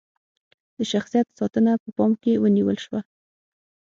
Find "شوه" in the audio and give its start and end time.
2.85-2.99